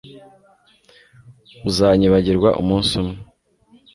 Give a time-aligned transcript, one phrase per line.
[1.69, 3.15] Uzanyibagirwa umunsi umwe